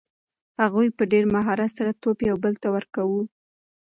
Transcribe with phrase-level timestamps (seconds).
[0.61, 3.21] هغوی په ډېر مهارت سره توپ یو بل ته ورکاوه.